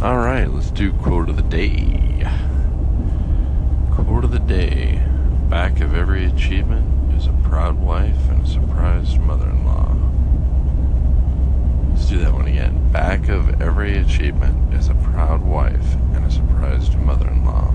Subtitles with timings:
[0.00, 2.24] All right, let's do quote of the day.
[3.90, 5.02] Quote of the day.
[5.48, 9.92] Back of every achievement is a proud wife and a surprised mother in law.
[11.90, 12.92] Let's do that one again.
[12.92, 17.72] Back of every achievement is a proud wife and a surprised mother in law.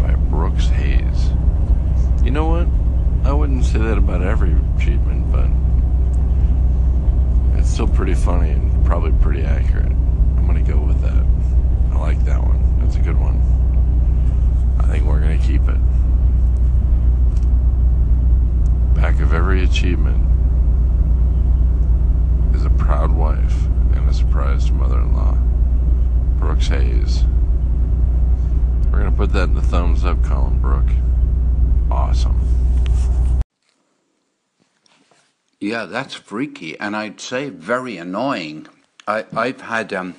[0.00, 1.28] By Brooks Hays.
[2.24, 2.66] You know what?
[3.28, 5.50] I wouldn't say that about every achievement, but
[7.58, 9.86] it's still pretty funny and probably pretty accurate.
[9.86, 11.24] I'm gonna go with that.
[11.92, 12.78] I like that one.
[12.80, 13.40] That's a good one.
[14.78, 15.80] I think we're gonna keep it.
[18.94, 20.22] Back of every achievement
[22.54, 25.38] is a proud wife and a surprised mother-in-law.
[26.38, 27.24] Brooks Hays.
[28.90, 30.90] We're gonna put that in the thumbs up column, Brooke.
[31.90, 32.38] Awesome.
[35.60, 38.66] Yeah, that's freaky, and I'd say very annoying.
[39.06, 40.14] I, I've had um,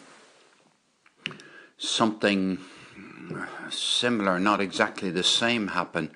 [1.80, 2.60] something
[3.72, 6.12] similar, not exactly the same, happen,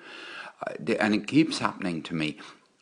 [1.00, 2.38] and it keeps happening to me.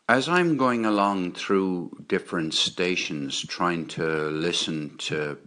[0.07, 5.39] As I'm going along through different stations, trying to listen to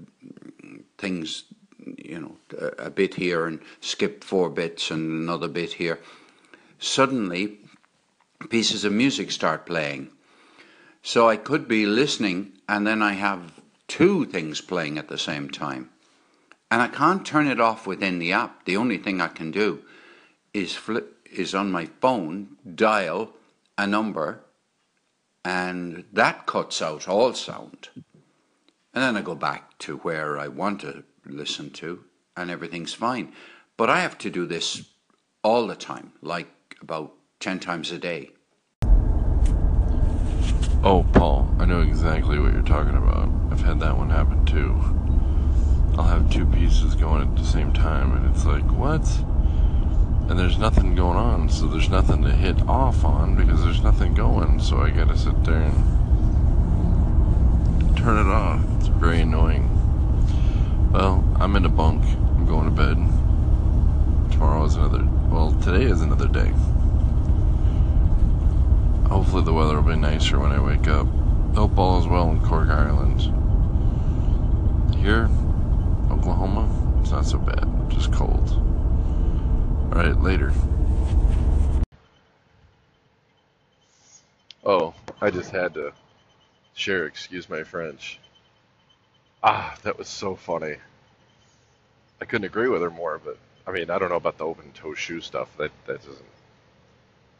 [0.97, 1.43] things,
[1.85, 2.37] you know,
[2.79, 5.99] a bit here and skip four bits and another bit here,
[6.79, 7.59] suddenly
[8.49, 10.09] pieces of music start playing
[11.07, 15.49] so I could be listening and then I have two things playing at the same
[15.49, 15.89] time.
[16.69, 18.65] And I can't turn it off within the app.
[18.65, 19.83] The only thing I can do
[20.53, 23.31] is flip is on my phone dial
[23.77, 24.41] a number
[25.45, 27.87] and that cuts out all sound.
[27.95, 32.03] And then I go back to where I want to listen to
[32.35, 33.31] and everything's fine.
[33.77, 34.83] But I have to do this
[35.41, 36.49] all the time, like
[36.81, 38.31] about 10 times a day.
[40.83, 43.29] Oh, Paul, I know exactly what you're talking about.
[43.51, 44.79] I've had that one happen too.
[45.97, 49.05] I'll have two pieces going at the same time, and it's like, what?
[50.29, 54.13] And there's nothing going on, so there's nothing to hit off on because there's nothing
[54.13, 55.97] going, so I gotta sit there and
[57.97, 58.61] turn it off.
[58.79, 59.69] It's very annoying.
[60.91, 62.03] Well, I'm in a bunk.
[62.03, 62.95] I'm going to bed.
[64.31, 66.53] Tomorrow is another, well, today is another day.
[69.87, 71.07] Will be nicer when I wake up.
[71.55, 73.21] Hope all is well in Cork, Ireland.
[74.97, 75.29] Here,
[76.11, 76.67] Oklahoma,
[76.99, 78.49] it's not so bad, just cold.
[79.93, 80.51] Alright, later.
[84.65, 85.93] Oh, I just had to
[86.73, 88.19] share, excuse my French.
[89.41, 90.75] Ah, that was so funny.
[92.19, 94.69] I couldn't agree with her more, but I mean, I don't know about the open
[94.73, 95.55] toe shoe stuff.
[95.55, 96.25] That that doesn't.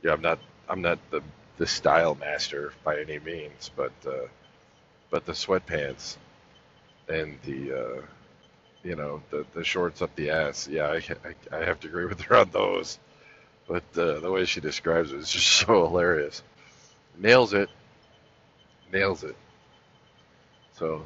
[0.01, 0.39] Yeah, I'm not.
[0.69, 1.21] I'm not the
[1.57, 4.27] the style master by any means, but uh,
[5.09, 6.17] but the sweatpants
[7.09, 8.01] and the uh,
[8.83, 10.67] you know the the shorts up the ass.
[10.67, 12.99] Yeah, I, I, I have to agree with her on those.
[13.67, 16.41] But uh, the way she describes it is just so hilarious.
[17.17, 17.69] Nails it.
[18.91, 19.35] Nails it.
[20.73, 21.03] So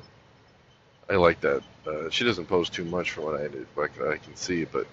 [1.09, 1.63] I like that.
[1.87, 4.85] Uh, she doesn't post too much from what I, what I can see, but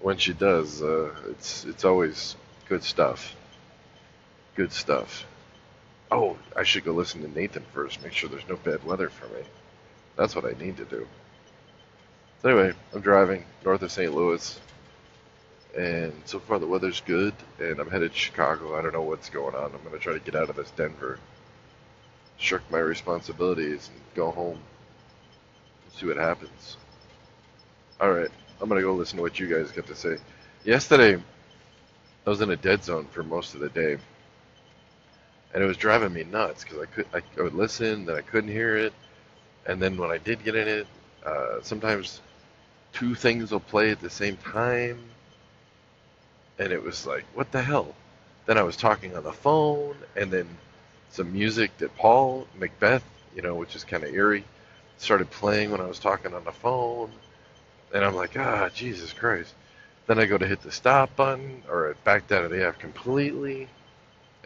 [0.00, 2.36] when she does, uh, it's it's always
[2.68, 3.34] good stuff.
[4.56, 5.26] Good stuff.
[6.10, 9.26] Oh, I should go listen to Nathan first, make sure there's no bad weather for
[9.26, 9.42] me.
[10.16, 11.06] That's what I need to do.
[12.40, 14.14] So anyway, I'm driving north of St.
[14.14, 14.58] Louis,
[15.76, 18.78] and so far the weather's good, and I'm headed to Chicago.
[18.78, 19.64] I don't know what's going on.
[19.74, 21.18] I'm going to try to get out of this Denver,
[22.38, 24.58] shirk my responsibilities, and go home
[25.84, 26.78] and see what happens.
[28.00, 28.30] All right,
[28.62, 30.16] I'm going to go listen to what you guys got to say.
[30.64, 31.22] Yesterday,
[32.26, 33.98] I was in a dead zone for most of the day
[35.56, 38.20] and it was driving me nuts because I could I, I, would listen, then I
[38.20, 38.92] couldn't hear it,
[39.64, 40.86] and then when I did get in it,
[41.24, 42.20] uh, sometimes
[42.92, 44.98] two things will play at the same time,
[46.58, 47.94] and it was like, what the hell?
[48.44, 50.46] Then I was talking on the phone, and then
[51.08, 54.44] some music that Paul Macbeth, you know, which is kind of eerie,
[54.98, 57.10] started playing when I was talking on the phone,
[57.94, 59.54] and I'm like, ah, Jesus Christ.
[60.06, 62.78] Then I go to hit the stop button, or it backed out of the app
[62.78, 63.68] completely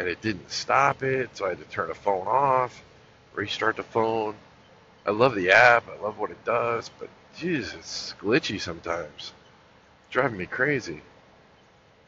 [0.00, 2.82] and it didn't stop it, so I had to turn the phone off,
[3.35, 4.35] restart the phone.
[5.05, 9.11] I love the app, I love what it does, but jeez, it's glitchy sometimes.
[9.19, 9.35] It's
[10.11, 11.02] driving me crazy.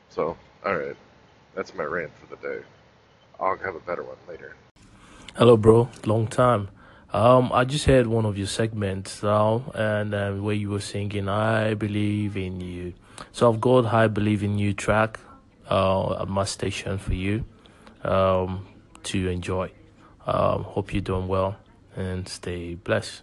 [0.09, 0.97] So, alright,
[1.55, 2.65] that's my rant for the day.
[3.39, 4.57] I'll have a better one later.
[5.37, 5.91] Hello, bro.
[6.07, 6.69] Long time.
[7.13, 11.29] Um, I just heard one of your segments now, and uh, where you were singing
[11.29, 12.95] "I Believe in You."
[13.33, 15.21] So I've got "I Believe in You" track
[15.69, 17.45] uh, at my station for you
[18.05, 18.67] um,
[19.05, 19.71] to enjoy.
[20.27, 21.57] Um, hope you're doing well
[21.97, 23.23] and stay blessed.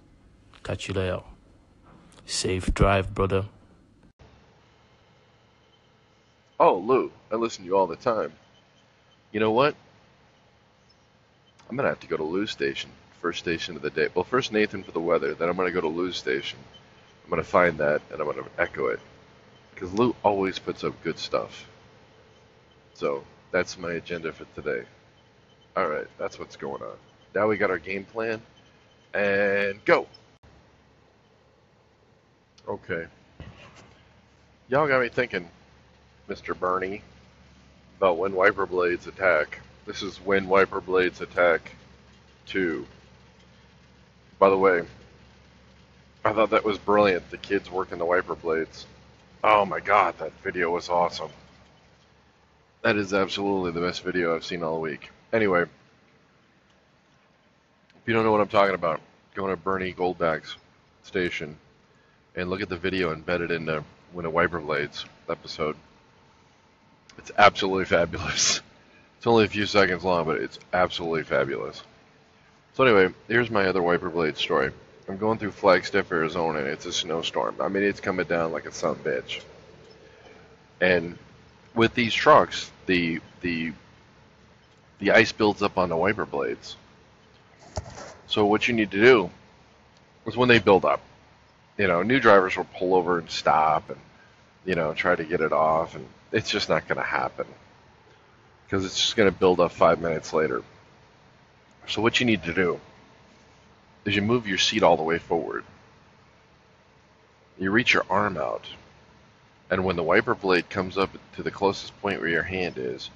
[0.63, 1.21] Catch you later.
[2.25, 3.45] Safe drive, brother.
[6.59, 8.33] Oh, Lou, I listen to you all the time.
[9.31, 9.75] You know what?
[11.69, 12.89] I'm gonna have to go to Lou's station.
[13.21, 14.07] First station of the day.
[14.13, 15.33] Well, first Nathan for the weather.
[15.33, 16.59] Then I'm gonna go to Lou's station.
[17.23, 18.99] I'm gonna find that and I'm gonna echo it
[19.73, 21.67] because Lou always puts up good stuff.
[22.93, 24.85] So that's my agenda for today.
[25.75, 26.97] All right, that's what's going on.
[27.33, 28.41] Now we got our game plan
[29.13, 30.07] and go.
[32.67, 33.05] Okay.
[34.67, 35.49] Y'all got me thinking,
[36.27, 36.57] Mr.
[36.57, 37.01] Bernie,
[37.97, 39.59] about when wiper blades attack.
[39.85, 41.71] This is when wiper blades attack
[42.47, 42.85] 2.
[44.37, 44.83] By the way,
[46.23, 48.85] I thought that was brilliant, the kids working the wiper blades.
[49.43, 51.31] Oh my god, that video was awesome.
[52.81, 55.09] That is absolutely the best video I've seen all week.
[55.33, 55.69] Anyway, if
[58.05, 59.01] you don't know what I'm talking about,
[59.35, 60.55] go to Bernie Goldback's
[61.03, 61.57] station
[62.35, 63.83] and look at the video embedded into
[64.13, 65.75] Winter Wiper Blades episode.
[67.17, 68.61] It's absolutely fabulous.
[69.17, 71.83] It's only a few seconds long, but it's absolutely fabulous.
[72.75, 74.71] So anyway, here's my other Wiper Blade story.
[75.09, 77.57] I'm going through Flagstaff, Arizona, and it's a snowstorm.
[77.59, 79.41] I mean, it's coming down like a son bitch.
[80.79, 81.17] And
[81.79, 83.71] with these trucks, the the
[84.99, 86.75] the ice builds up on the wiper blades.
[88.27, 89.29] So what you need to do
[90.25, 90.99] is when they build up,
[91.77, 93.99] you know, new drivers will pull over and stop and
[94.65, 97.47] you know try to get it off, and it's just not going to happen
[98.65, 100.61] because it's just going to build up five minutes later.
[101.87, 102.77] So what you need to do
[104.03, 105.63] is you move your seat all the way forward.
[107.57, 108.65] You reach your arm out,
[109.69, 113.09] and when the wiper blade comes up to the closest point where your hand is,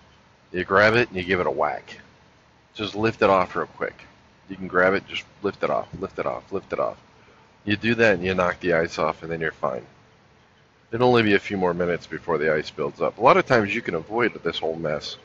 [0.51, 2.00] you grab it and you give it a whack.
[2.75, 3.95] Just lift it off real quick.
[4.50, 6.97] You can grab it, just lift it off, lift it off, lift it off.
[7.65, 9.85] You do that and you knock the ice off, and then you're fine.
[10.91, 13.17] It'll only be a few more minutes before the ice builds up.
[13.17, 15.17] A lot of times you can avoid this whole mess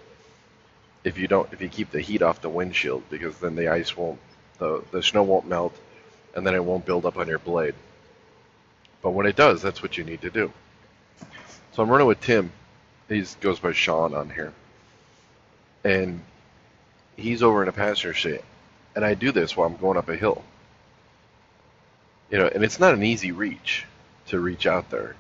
[1.05, 3.97] if you don't if you keep the heat off the windshield because then the ice
[3.97, 4.19] won't
[4.59, 5.75] the the snow won't melt
[6.35, 7.75] and then it won't build up on your blade.
[9.03, 10.53] But when it does, that's what you need to do.
[11.79, 12.51] So I'm running with Tim.
[13.09, 14.53] He goes by Sean on here.
[15.85, 16.21] And
[17.17, 18.41] he's over in a passenger seat.
[18.97, 20.43] And I do this while I'm going up a hill.
[22.33, 23.87] You know, and it's not an easy reach
[24.27, 25.15] to reach out there.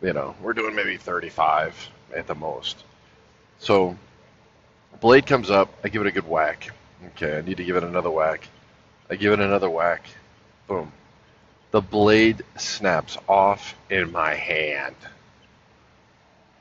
[0.00, 2.82] You know, we're doing maybe 35 at the most.
[3.60, 3.96] So,
[5.00, 6.72] blade comes up, I give it a good whack.
[7.10, 8.48] Okay, I need to give it another whack.
[9.08, 10.04] I give it another whack.
[10.66, 10.90] Boom.
[11.72, 14.94] The blade snaps off in my hand.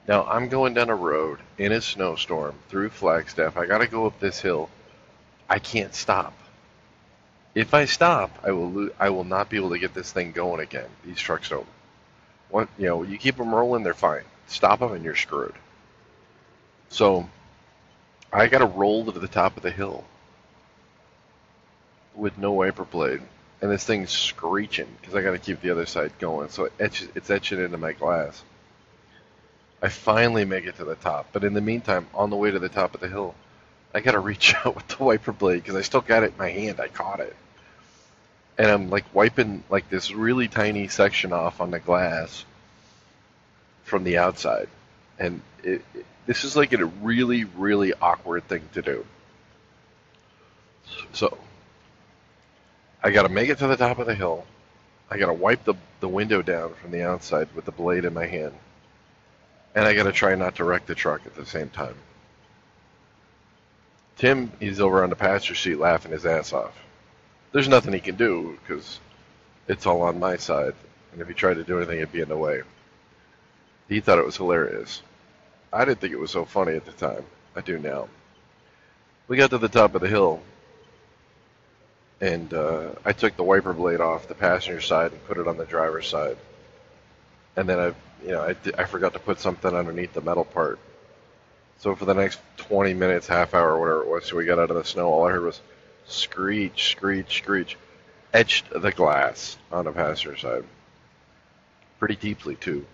[0.08, 3.58] Now I'm going down a road in a snowstorm through Flagstaff.
[3.58, 4.70] I got to go up this hill.
[5.50, 6.34] I can't stop.
[7.54, 10.32] If I stop, I will lo- I will not be able to get this thing
[10.32, 10.90] going again.
[11.06, 11.68] These trucks don't.
[12.50, 14.24] What you know, you keep them rolling, they're fine.
[14.48, 15.56] Stop them, and you're screwed.
[16.90, 17.30] So
[18.32, 20.06] I got to roll to the top of the hill
[22.16, 23.22] with no wiper blade,
[23.62, 26.50] and this thing's screeching because I got to keep the other side going.
[26.50, 28.42] So it etches, it's etching into my glass.
[29.82, 32.60] I finally make it to the top, but in the meantime, on the way to
[32.60, 33.36] the top of the hill,
[33.94, 36.38] I got to reach out with the wiper blade because I still got it in
[36.38, 36.80] my hand.
[36.80, 37.36] I caught it,
[38.58, 42.46] and I'm like wiping like this really tiny section off on the glass
[43.84, 44.70] from the outside,
[45.18, 49.06] and it, it, this is like a really really awkward thing to do.
[51.14, 51.38] So
[53.04, 54.46] I got to make it to the top of the hill.
[55.10, 58.14] I got to wipe the, the window down from the outside with the blade in
[58.14, 58.54] my hand.
[59.76, 61.96] And I got to try not to wreck the truck at the same time.
[64.18, 66.78] Tim, he's over on the passenger seat laughing his ass off.
[67.52, 69.00] There's nothing he can do because
[69.68, 70.76] it's all on my side.
[71.12, 72.62] And if he tried to do anything, it'd be in the way.
[73.90, 75.02] He thought it was hilarious.
[75.74, 77.26] I didn't think it was so funny at the time.
[77.56, 78.08] I do now.
[79.28, 80.42] We got to the top of the hill,
[82.22, 85.58] and uh, I took the wiper blade off the passenger side and put it on
[85.58, 86.38] the driver's side.
[87.58, 87.88] And then I,
[88.24, 90.80] you know, I, I forgot to put something underneath the metal part.
[91.80, 94.70] So for the next 20 minutes, half hour, whatever it was, till we got out
[94.70, 95.60] of the snow, all I heard was
[96.06, 97.76] screech, screech, screech,
[98.34, 100.64] etched the glass on the passenger side,
[101.98, 102.86] pretty deeply too.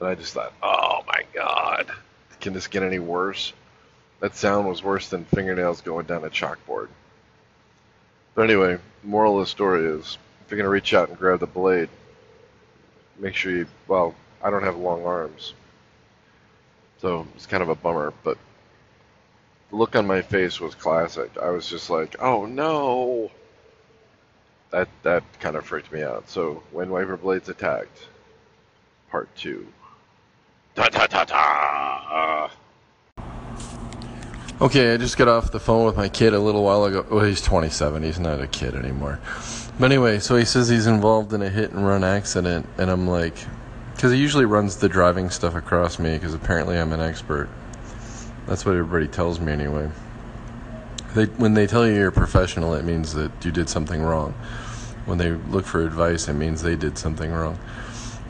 [0.00, 1.92] And I just thought, oh my god,
[2.40, 3.52] can this get any worse?
[4.18, 6.88] That sound was worse than fingernails going down a chalkboard.
[8.34, 11.40] But anyway, moral of the story is if you're going to reach out and grab
[11.40, 11.88] the blade,
[13.18, 15.54] make sure you, well, I don't have long arms.
[17.00, 18.38] So it's kind of a bummer, but
[19.70, 21.30] the look on my face was classic.
[21.40, 23.30] I was just like, oh no.
[24.70, 26.28] that that kind of freaked me out.
[26.28, 28.08] So when wiper blades attacked,
[29.10, 29.66] part two.
[30.74, 32.50] Ta ta ta ta.
[34.64, 37.04] Okay, I just got off the phone with my kid a little while ago.
[37.10, 38.02] Well, he's 27.
[38.02, 39.20] He's not a kid anymore.
[39.78, 43.06] But anyway, so he says he's involved in a hit and run accident, and I'm
[43.06, 43.34] like,
[43.94, 47.50] because he usually runs the driving stuff across me, because apparently I'm an expert.
[48.46, 49.90] That's what everybody tells me anyway.
[51.14, 54.32] They, when they tell you you're a professional, it means that you did something wrong.
[55.04, 57.58] When they look for advice, it means they did something wrong.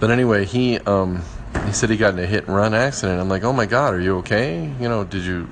[0.00, 1.22] But anyway, he um,
[1.64, 3.20] he said he got in a hit and run accident.
[3.20, 4.64] I'm like, oh my god, are you okay?
[4.80, 5.48] You know, did you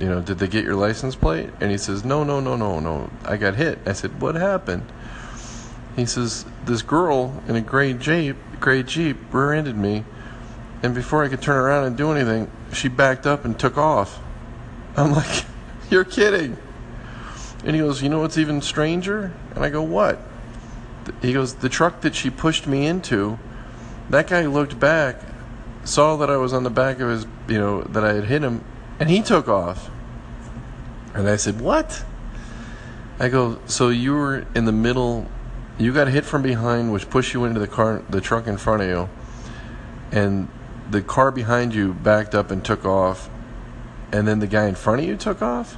[0.00, 1.50] you know, did they get your license plate?
[1.60, 3.10] And he says, no, no, no, no, no.
[3.24, 3.78] I got hit.
[3.86, 4.90] I said, what happened?
[5.96, 10.04] He says, this girl in a gray Jeep, gray Jeep rear-ended me,
[10.82, 14.18] and before I could turn around and do anything, she backed up and took off.
[14.96, 15.44] I'm like,
[15.90, 16.56] you're kidding.
[17.64, 19.32] And he goes, you know what's even stranger?
[19.54, 20.18] And I go, what?
[21.20, 23.38] He goes, the truck that she pushed me into,
[24.08, 25.20] that guy looked back,
[25.84, 28.42] saw that I was on the back of his, you know, that I had hit
[28.42, 28.64] him,
[29.00, 29.90] and he took off.
[31.14, 32.04] And I said, What?
[33.18, 35.26] I go, So you were in the middle,
[35.78, 38.82] you got hit from behind, which pushed you into the car, the truck in front
[38.82, 39.08] of you,
[40.12, 40.48] and
[40.90, 43.30] the car behind you backed up and took off,
[44.12, 45.76] and then the guy in front of you took off?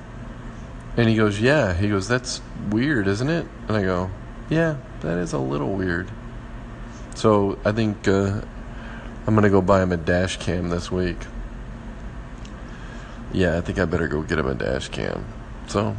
[0.97, 1.73] And he goes, Yeah.
[1.73, 3.47] He goes, That's weird, isn't it?
[3.69, 4.11] And I go,
[4.51, 6.11] Yeah, that is a little weird.
[7.15, 8.41] So I think uh,
[9.27, 11.19] I'm going to go buy him a dash cam this week.
[13.33, 15.25] Yeah, I think I better go get him a dash cam.
[15.67, 15.97] So,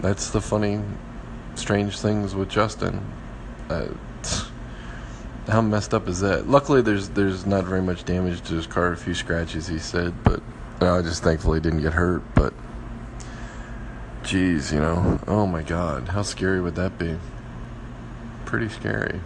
[0.00, 0.80] that's the funny,
[1.56, 3.04] strange things with Justin.
[3.68, 3.88] Uh,
[5.48, 6.48] how messed up is that?
[6.48, 8.92] Luckily, there's there's not very much damage to his car.
[8.92, 10.40] A few scratches, he said, but
[10.80, 12.22] you I just thankfully didn't get hurt.
[12.36, 12.54] But,
[14.22, 17.16] geez, you know, oh my God, how scary would that be?
[18.44, 19.20] Pretty scary.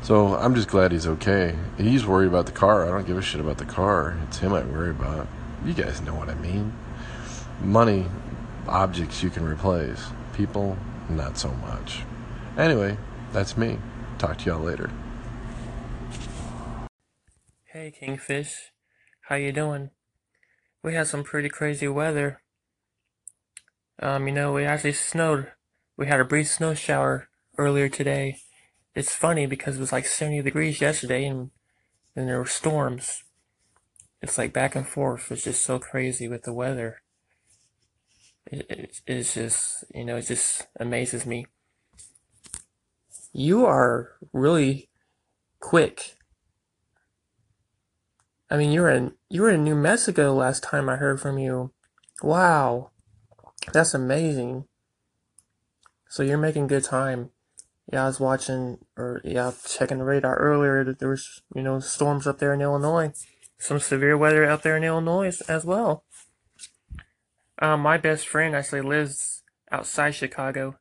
[0.00, 1.56] So I'm just glad he's okay.
[1.76, 2.86] He's worried about the car.
[2.86, 4.16] I don't give a shit about the car.
[4.28, 5.26] It's him I worry about.
[5.66, 6.72] You guys know what I mean.
[7.60, 8.06] Money,
[8.68, 10.00] objects you can replace.
[10.32, 12.02] People, not so much.
[12.56, 12.96] Anyway,
[13.32, 13.76] that's me.
[14.16, 14.88] Talk to y'all later.
[17.64, 18.70] Hey Kingfish,
[19.22, 19.90] how you doing?
[20.84, 22.42] We had some pretty crazy weather.
[24.00, 25.50] Um, you know, it actually snowed.
[25.96, 28.36] We had a brief snow shower earlier today.
[28.94, 31.50] It's funny because it was like 70 degrees yesterday and
[32.14, 33.24] then there were storms.
[34.22, 35.30] It's like back and forth.
[35.30, 37.02] It's just so crazy with the weather.
[38.46, 41.46] It, it, it's just, you know, it just amazes me.
[43.32, 44.88] You are really
[45.60, 46.16] quick.
[48.48, 51.36] I mean, you were in you were in New Mexico last time I heard from
[51.36, 51.72] you.
[52.22, 52.92] Wow,
[53.72, 54.64] that's amazing.
[56.08, 57.30] So you're making good time.
[57.92, 61.80] Yeah, I was watching or yeah, checking the radar earlier that there was you know
[61.80, 63.12] storms up there in Illinois
[63.58, 66.04] some severe weather out there in Illinois as well.
[67.58, 70.76] Uh, my best friend actually lives outside Chicago,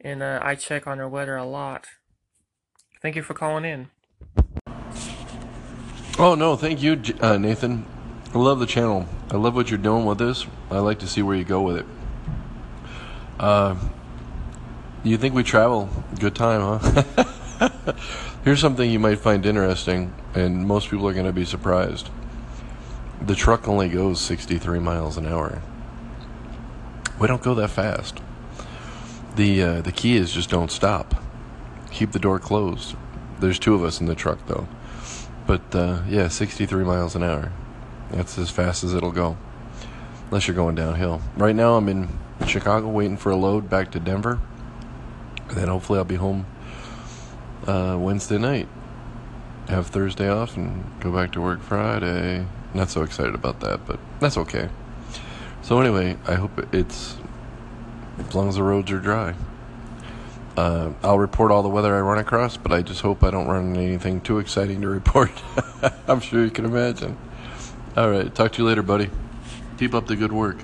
[0.00, 1.86] and uh, I check on her weather a lot.
[3.02, 3.88] Thank you for calling in.
[6.18, 7.86] Oh, no, thank you, uh, Nathan.
[8.34, 9.06] I love the channel.
[9.30, 10.46] I love what you're doing with this.
[10.70, 11.86] I like to see where you go with it.
[13.38, 13.76] Uh,
[15.04, 15.88] you think we travel?
[16.18, 17.24] Good time, huh?
[18.44, 22.10] Here's something you might find interesting, and most people are going to be surprised.
[23.20, 25.60] The truck only goes 63 miles an hour.
[27.18, 28.20] We don't go that fast.
[29.34, 31.20] The uh, the key is just don't stop.
[31.90, 32.94] Keep the door closed.
[33.40, 34.68] There's two of us in the truck though.
[35.46, 37.50] But uh, yeah, 63 miles an hour.
[38.10, 39.36] That's as fast as it'll go.
[40.28, 41.20] Unless you're going downhill.
[41.36, 42.08] Right now I'm in
[42.46, 44.38] Chicago waiting for a load back to Denver.
[45.48, 46.46] And then hopefully I'll be home
[47.66, 48.68] uh, Wednesday night.
[49.68, 52.46] Have Thursday off and go back to work Friday.
[52.72, 54.68] Not so excited about that, but that's okay.
[55.62, 57.16] So anyway, I hope it's
[58.18, 59.34] as long as the roads are dry.
[60.56, 63.46] Uh, I'll report all the weather I run across, but I just hope I don't
[63.46, 65.30] run anything too exciting to report.
[66.08, 67.16] I'm sure you can imagine.
[67.96, 69.10] All right, talk to you later, buddy.
[69.78, 70.56] Keep up the good work.